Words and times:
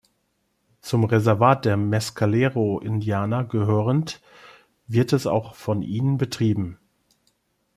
Zum 0.81 1.03
Reservat 1.03 1.63
der 1.63 1.77
Mescalero-Indianer 1.77 3.43
gehörend, 3.43 4.19
wird 4.87 5.13
es 5.13 5.27
auch 5.27 5.53
von 5.53 5.83
ihnen 5.83 6.17
betrieben. 6.17 6.79